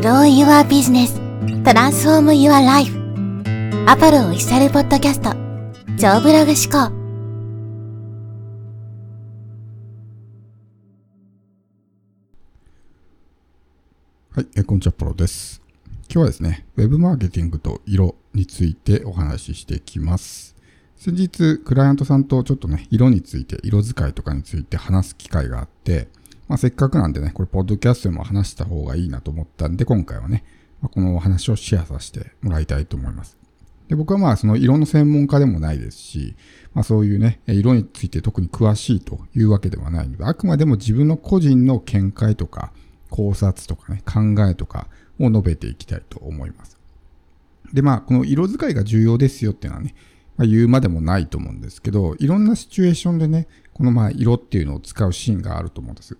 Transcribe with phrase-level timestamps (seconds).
[0.00, 1.12] Grow Your Business
[1.64, 2.92] Transform Your Life
[3.88, 5.32] アポロオフィシャルポッドキャスト
[5.98, 6.94] 超ブログ思考
[14.30, 15.60] はい、えこんにちは、ポロです。
[16.08, 20.54] 今日はですね、ウェブマーケティングと色についてお話ししていきます。
[20.94, 26.06] 先日、クライアントさんとちょっとね、色について、色使いとかについて話す機会があって、
[26.48, 30.44] まあ、せっかくなんでね、これ、ポッドキャストでも話した方がいいなと思ったんで、今回はね、
[30.80, 33.36] まあこのお話をシェアさせてもらいたいと思います。
[33.88, 36.36] で僕はまあ、その色の専門家でもないですし、
[36.74, 42.72] まあそういうね、色について特に詳しいというわけではないので、あくまでも自分の個人の見解とか、
[43.10, 46.78] 考察とかね、考えとかを述べていきたいと思います。
[47.72, 49.94] で、まあ、この色使いが重要ですよっていうのはね、
[50.36, 56.16] まあ、言うまでもないと思うんですけど、いろんなシチュエーションでね、このまあ、色っていうのを使うシーンがあると思うんです。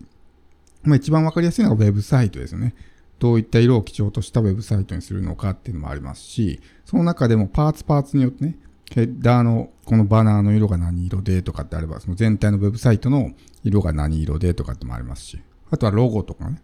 [0.88, 2.74] まあ、一番わかりやすいのがウェブサイトですよね。
[3.18, 8.58] どういった色を基調としたウェブサイトにするのかっていうのもありますし、その中でもパーツパーツによってね、
[8.90, 13.32] ヘッダーのこのバナーの色が何色でとかってあれば、その全体のウェブサイトの
[13.64, 16.62] 色が何色でとかってもありますし、あとはロゴとかね、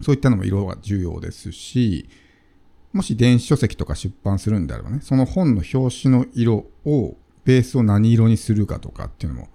[0.00, 2.08] そういったのも色が重要ですし、
[2.92, 9.48] もし電子書籍とか出版するんであればね、その本の表紙の色を、ベースを何色にするかとかっていうのも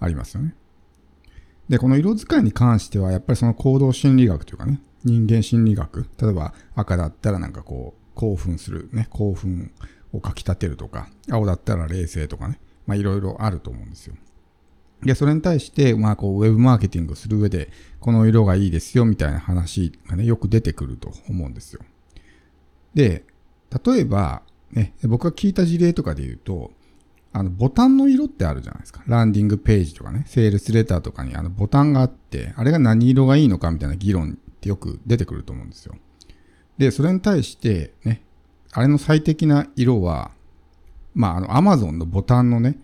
[0.00, 0.54] ありますよね。
[1.68, 9.72] で、この色使いに関しては、やっぱりその行動心理学というかね、人間心理学、例えば赤だったらなんかこう、興奮する、ね、興奮
[10.12, 14.16] をかき立てるとか、青だったら冷静とかね、まあいろいろあると思うんですよ。
[15.02, 21.82] で、それに対して、まあ、こう、ウェブマーケティングする上で、この色がいいですよ、みたいな話がね、よく出てくると思うんですよ。
[22.94, 23.24] で、
[23.84, 26.72] 例えば、ね、僕が聞いた事例とかで言うと、
[27.32, 29.02] あの、ボタンの色ってあるじゃないですか。
[29.06, 35.94] ランディングページとかね、セールスレターとかにあのボタンがあって、あれが何色がいいのかみたいな議論ってよく出てくると思うんですよ。
[36.78, 38.22] で、それに対して、ね、
[38.72, 40.30] あれの最適な色は、
[41.14, 42.78] まあ、あの、アマゾンのボタンのね、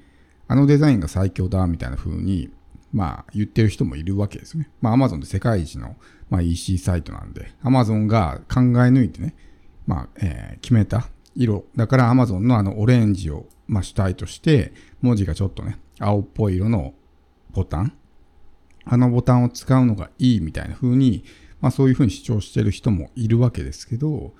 [0.46, 2.50] あのデザインが最強だみたいな風に、
[2.92, 4.70] まあ言ってる人もいるわけですね。
[4.80, 5.96] まあ Amazon って世界一の、
[6.30, 9.34] まあ、EC サイトなんで、Amazon が考え抜いてね、
[9.86, 11.64] まあ、えー決めた色。
[11.76, 16.94] だから Amazon のあのオレンジを、まあ、主体として、文字がちょっとね、青っぽい色の
[17.52, 17.96] ボタン？
[18.84, 21.24] あのボタンを使うのがいいみたいな風に、
[21.60, 24.34] まあそういう風に主張してる人もいるわけですけど、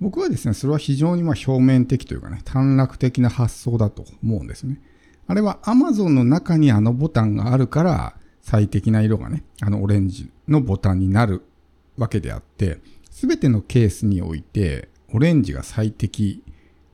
[0.00, 4.80] 僕はですね、それは非常にまあ表面的というかね、短絡的な発想だと思うんですね。
[5.26, 11.44] あれは Amazon の中にあのボタンがあるから最適な色がね、あのオレンジのボタンになる
[11.98, 12.78] わけであって、
[13.10, 16.42] すべてのケースにおいてオレンジが最適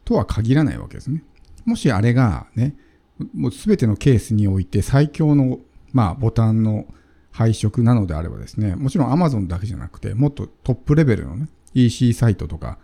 [0.04, 1.22] とは限らないわけですね。
[1.66, 2.74] もしあれがね、
[3.34, 5.58] もうすべてのケースにおいて最強の、
[5.92, 6.86] まあ、ボタンの
[7.30, 12.78] 配色なのであればですね、もちろん Amazon だけじゃなくて、もっとトップレベルのね、EC サイトとか、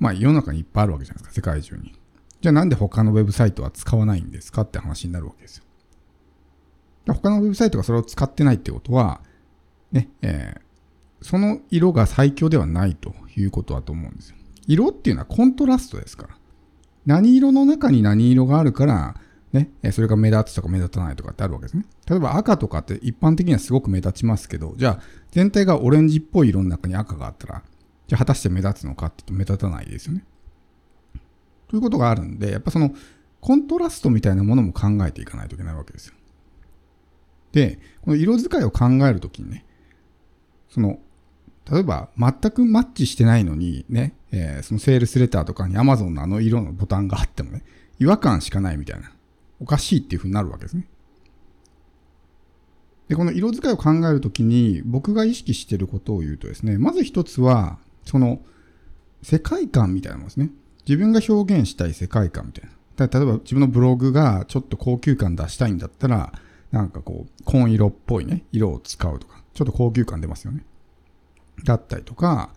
[0.00, 1.94] まあ世の中にいっぱいあるわけじゃないですか、世界中に。
[2.40, 5.64] じゃあなんで他のウェブサイトは使わないんですかって話になるわけですよ。
[7.06, 9.20] 他のウェブサイトがそれを使ってないってことは、
[9.92, 10.72] ね、えー
[11.22, 14.36] その色が最強ではないということだと思うんですよ。
[14.66, 16.36] 色っていうのはコントラストですから。
[17.06, 19.16] 何色の中に何色があるから、
[19.52, 21.84] ね、それが目立つとか目立たないとかってあるわけですね。
[22.08, 27.62] 例えば赤とかって一般的にはすごく目立ちますけど、じゃあ全体がオレンジっぽい色の中に赤があったら、
[28.06, 30.24] じゃあ果たして目立つのかって言うと目立たないですよね。
[31.68, 32.94] ということがあるんで、やっぱその
[33.40, 36.14] コントラストみたいなものも考えていかないといけないわけですよ。
[37.52, 39.66] で、この色使いを考えるときにね、
[40.70, 40.98] その、
[41.70, 47.62] 例えば全くマッチしてないのにね、えーそのセールスレターとかに Amazon のあの色のボタンがあってもね、
[47.98, 49.12] 違和感しかないみたいな、
[49.60, 50.88] おかしいっていう風になるわけですね。
[53.08, 58.40] で、この色使いを考えるときに僕が意識してることを言うとですね、まず一つは、その
[59.22, 60.50] 世界観みたいなものですね。
[60.86, 63.06] 自分が表現したい世界観みたいな。
[63.06, 66.32] だ例えば自分のブログがちょっと高級感出したいんだったら、
[66.70, 70.64] なんかこう、紺色っぽいね、色を使うとか、ちょっと高級感出ますよね。
[71.64, 72.54] だったりとか、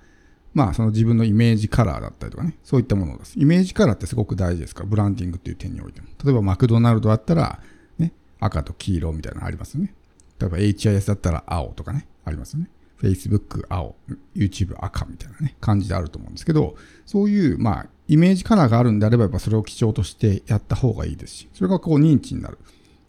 [0.55, 3.37] まあその自分のイメージカラーだったりとかね、そういったものです。
[3.37, 6.07] イメージカラーってすごく大事ですから、ブランディングっていう点においても。
[6.23, 7.59] 例えばマクドナルドだったら、
[7.99, 9.93] ね、赤と黄色みたいなのありますよね。
[10.39, 12.69] 例えば HIS だったら青とかね、ありますよね。
[13.01, 13.95] Facebook 青、
[14.33, 16.75] YouTube 赤みたいなね、感じであると思うんですけど、
[17.05, 22.57] そういう、まあ、イメージカラーがあるんであれば、やっぱそれを基調としてやった方がいいですし、それがこう認知になる。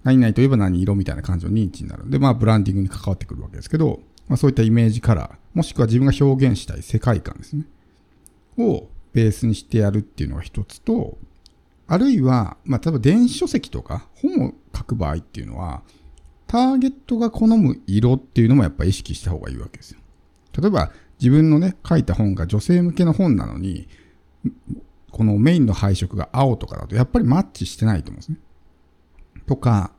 [0.02, 7.64] 何々といえば何色みたいな感じの認知になるんで、まあ、ブランディングに関わってくるわけですけど、まあ、そういったイメージカラー、もしくは自分が表現したい世界観ですね。
[8.58, 11.19] をベースにしてやるっていうのが一つと、
[11.87, 15.82] あるいは、まあ、例えば電子書籍とか本を書く場合っていうのは、
[16.46, 20.00] ターゲットが好む色っていうのもやっぱ意識した方がいいわけですよ。
[20.58, 23.88] 例えば、自分のね、書いた本が女性向けの本なのに、
[25.11, 28.38] このメインの配色が青とかだと、やっぱりマッチしてないと思うんですね。
[29.46, 29.93] とか、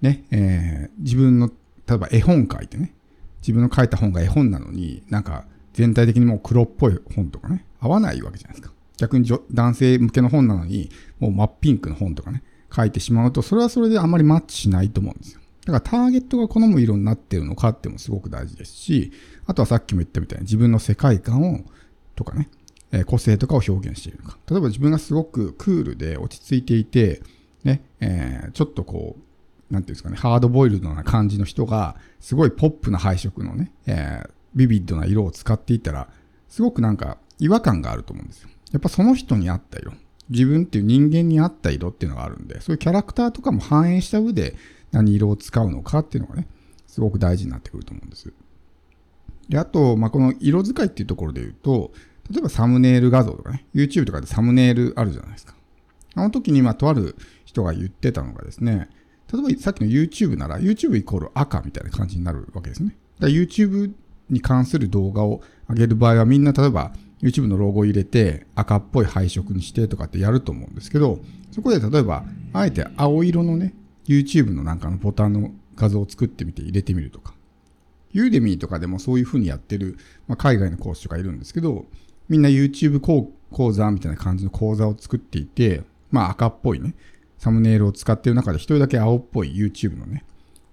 [0.00, 1.48] ね、えー、自分の、
[1.86, 2.94] 例えば絵本書いてね、
[3.42, 5.44] 自分の書いた本が絵本なのに、なんか
[5.74, 8.72] 全体的にもう黒っぽい本とかね、合わないわけじゃないですか。
[8.96, 12.42] 逆に男性向けの本なのに、もう真っピンクの本とかね、
[12.74, 15.40] 書いてしまうと、それはそれであまりマッチしないと思うんですよ。
[15.64, 19.12] だからターゲットが好む色になってるのかってもすごく大事ですし、
[19.46, 21.60] あとはさっきも言ったみたいに自分の世界観を、
[22.14, 22.48] とかね、
[22.92, 24.38] え個性とかを表現しているのか。
[24.48, 27.22] 例えば自分がすごくクールで落ち着いていて、
[27.64, 29.22] ね、えー、ちょっとこう、
[29.72, 36.08] なんていうんですかね、ハードボイルドな感じの人が、すごいポップな配色のね、えー、ビビッドな色を使っていたら、
[36.48, 38.50] すごくなんか違和感があると思うんですよ。
[38.70, 39.92] やっぱその人に合った色。
[40.28, 44.54] 自分っていう人間に合った色っていうのがあるんで、そういうキャラクターとかも反映した上で
[44.90, 46.46] 何色を使うのかっていうのがね、
[46.86, 48.30] すごく大事になってくると思うんです。
[49.48, 51.92] で、あと、まあ、この色使いっていうところで言うと、
[52.30, 55.54] 例えばサムネイル画像とかね、YouTube とかでサムネイルあるじゃないですか。
[56.14, 57.16] あの時に、まあ、とある
[57.46, 58.88] 人が言ってたのがですね、
[59.32, 62.96] 例えばさっきの YouTube なら YouTube イコール赤みたいな感じになるわけですね。
[63.18, 63.92] だ YouTube
[64.30, 66.92] に関する動画を上げる場合はみんな例えば
[67.22, 71.20] YouTube のロゴを入れて赤っぽい配色にしてとかってやると思うんですけど、
[71.52, 73.74] そこで例えば、あえて青色のね、
[74.06, 77.34] YouTube のなんかのボタンの画像を作ってみて入れてみるとか。
[78.10, 79.96] ユーデミーとかでもそういう風にやってる、
[80.28, 81.86] まあ、海外の講師とかいるんですけど、
[82.28, 86.94] みんな YouTube 講座みたいな感じの講座を作っていて、まあ赤っぽいね、
[87.42, 90.24] サムネイルを使ってる中で一人だけ青っぽい YouTube のね、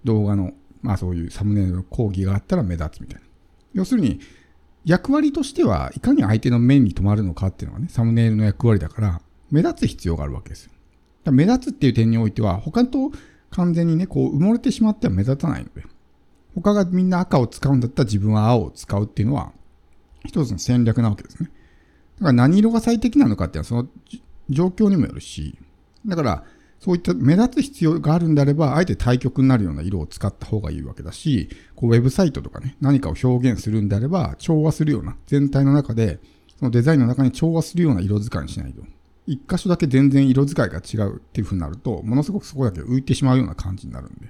[0.04, 0.52] 動画の、
[0.84, 3.28] まあそういうサムネイルの講義があったら目立つみたいな。
[3.74, 4.20] 要するに、
[4.86, 10.72] 役割としてはいかに相手の目に留まるのかっていうのがね、サムネイルの役割だから、目立つ必要があるわけですよ。
[11.32, 13.12] 目立つっていう点においては、他と
[13.50, 15.88] 完全にね、こう埋もれてしまっては目立たないので、
[16.54, 19.54] 他がみんな赤を使うんだったら自分は青を使うっていうのは、
[20.24, 21.50] 一つの戦略なわけですね。
[22.20, 24.20] だから何色が最適なのかっていうのはその
[24.52, 25.58] 状況にもよるし、
[26.06, 26.44] だから
[26.80, 36.20] そういった目立つ必要があるんであれば、あえて対極になるような色を使った方がいいわけだし、こうウェブサイトとかね、何かを表現するんであれば、調和するような、全体の中で、
[36.58, 38.82] そのデザインの中に調和するような色使いにしないと。
[39.28, 44.28] 一箇所だけ全然色使いが違うっていう風になると、ものすごくそこだけ浮いてしまうような感じになるんで。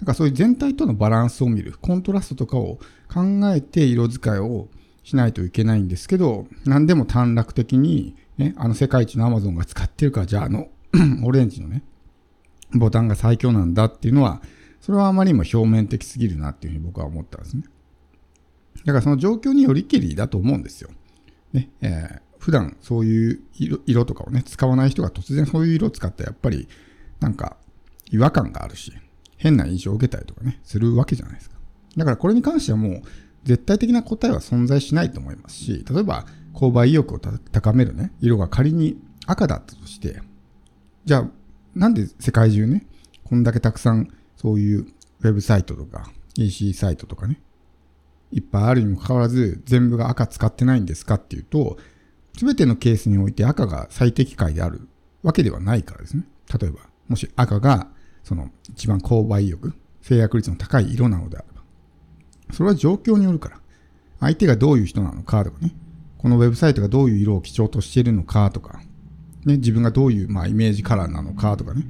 [0.00, 2.78] だからそういう全体とのバランスを見る、コントラストとかを
[3.12, 3.22] 考
[3.54, 4.68] えて色使いを
[5.04, 10.68] しないといけないんですけど、何でも短絡的に、ね、あの世界一のアマゾンが使ってるから、じゃああの
[11.24, 11.82] オレンジのね、
[12.72, 14.42] ボタンが最強なんだっていうのは、
[14.80, 17.64] それはあまりにも表面的すぎるなっていうふうに僕は思ったんですね。
[18.84, 20.90] だからその状況によりけりだと思うんですよ。
[21.52, 26.68] ね、えー、普段そういう色色とかをね、使わない人が突然そういう色を使ったらやっぱり
[27.20, 27.56] なんか
[28.10, 28.92] 違和感があるし、
[29.36, 31.56] 変な印象を受けたりとかね、するわけじゃないですか。
[31.96, 33.02] だからこれに関してはもう
[33.44, 40.22] 絶対的な答えは存在しないと思いますし、例えば購買意欲を高めるね、色が仮に赤だったとして、
[41.04, 41.30] じゃあ
[41.74, 42.86] なんで世界中ね、
[43.24, 44.86] こんだけたくさんそういう
[45.20, 47.40] ウェブサイトとか EC サイトとかね、
[48.32, 51.78] いっぱいあるにもかかわらず全部が赤使ってないんですかっていうと、
[52.36, 54.88] すべてのケースにおいて赤が最適解である
[55.22, 56.24] わけではないからですね。
[56.60, 57.88] 例えば、もし赤が
[58.22, 61.62] その一番購買意欲、制約率の高い色なのであれば、
[62.52, 63.60] それは状況によるから、
[64.20, 65.74] 相手がどういう人なのかとかね、
[66.18, 68.80] このウェブサイトがどういう色を基調としているのかとか、
[69.44, 71.84] ね、自分がどういう、まあ、イメージカラーなのかとかね、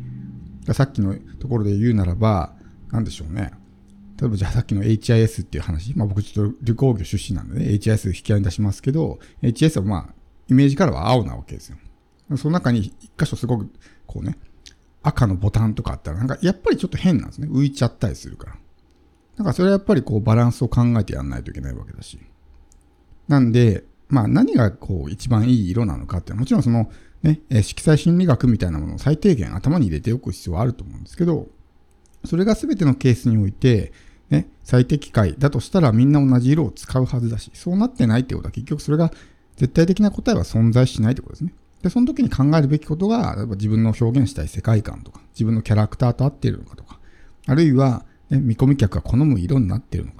[0.72, 2.54] さっきのところで言うならば、
[2.90, 3.52] なんでしょうね。
[4.20, 10.14] 例えばじゃあさっきの HIS っていう話、まあ僕ちょっと旅行業出身なんでね、HIS 引き合いに出しますけど、HIS はまあ、
[10.48, 11.78] イメージカラーは青なわけですよ。
[12.36, 13.70] その中に一箇所すごく、
[14.06, 14.36] こうね、
[15.02, 17.48] 赤のボタンとかあったら、なんかやっぱりちょっと変なんですね。
[17.50, 18.52] 浮いちゃったりするから。
[18.52, 22.18] だからそれはやっぱりこうバランスを考えてやんないといけないわけだし。
[23.26, 26.90] なんで、まあ何がこう一番いい色なのかってもちろんその
[27.22, 31.48] ね、色彩心理学みたいなものを最低限頭に入れておく必要はあると思うんですけど、
[32.24, 33.92] それが全てのケースにおいて、
[34.30, 39.12] ね、最適解だとしたらみんな同じ色を使うはずだし、そうなってないってことは結局それが
[39.56, 41.52] 絶対的な答えは存在しないってことですね。
[41.82, 46.98] で、その時に考えるべきことが、例えば自分の表現したい世界観とか、自分のキャラクターと合っているのかとか、
[47.46, 50.19] あるいは、ね、見込み客が好む色になっているのか、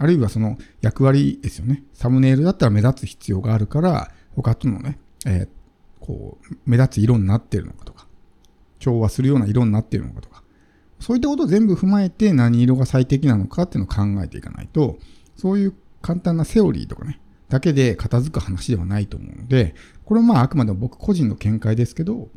[0.00, 1.84] あるいはその役割ですよね。
[1.92, 5.48] サムネイルだったら目立つ必要があるから、他とのね、えー、
[6.00, 8.06] こう、目立つ色になってるのかとか、
[8.78, 10.42] 調和するような色になってるのかとか、
[11.00, 14.96] そういったことを全部踏まえて何色が最適なのかっていうのを考えていかないと、
[15.36, 19.74] そういう簡単なセオリーとかね、だけで片付く話ではないと思うので、
[20.06, 22.30] これはまああくまでも僕個人の見解ですけど、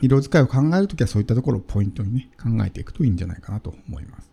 [0.00, 4.31] 色使いを考えるときはそういったところをポイントにね、考えていくといいんじゃないかなと思います。